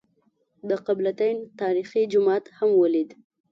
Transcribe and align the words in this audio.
د 0.69 0.71
قبله 0.85 1.11
تین 1.19 1.37
تاریخي 1.61 2.03
جومات 2.11 2.43
هم 2.57 2.69
ولېد. 2.81 3.09